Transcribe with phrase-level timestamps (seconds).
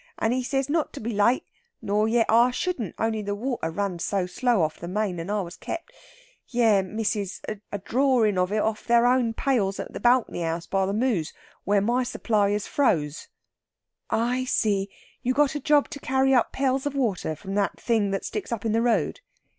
[0.17, 1.43] And he says not to be late.
[1.79, 5.41] Nor yet I shouldn't, only the water run so slow off the main, and I
[5.41, 5.89] was kep....
[6.47, 10.65] Yes, missis a drorin' of it off in their own pails at the balkny house
[10.65, 11.33] by the mooze,
[11.65, 13.27] where the supply is froze...."
[14.09, 14.89] "I see,
[15.21, 18.51] you got a job to carry up pails of water from that thing that sticks
[18.51, 19.19] up in the road?"